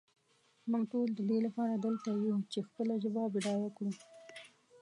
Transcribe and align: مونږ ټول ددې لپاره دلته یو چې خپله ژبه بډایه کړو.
مونږ 0.69 0.83
ټول 0.91 1.07
ددې 1.17 1.39
لپاره 1.47 1.73
دلته 1.85 2.09
یو 2.29 2.37
چې 2.51 2.59
خپله 2.67 2.93
ژبه 3.03 3.23
بډایه 3.33 3.69
کړو. 3.77 3.91